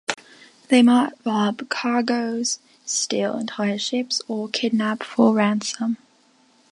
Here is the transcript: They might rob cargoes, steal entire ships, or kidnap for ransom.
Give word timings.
They 0.69 0.81
might 0.81 1.13
rob 1.27 1.69
cargoes, 1.69 2.57
steal 2.87 3.37
entire 3.37 3.77
ships, 3.77 4.19
or 4.27 4.49
kidnap 4.49 5.03
for 5.03 5.31
ransom. 5.35 5.97